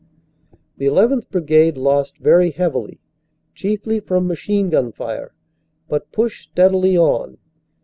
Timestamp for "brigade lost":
1.29-2.17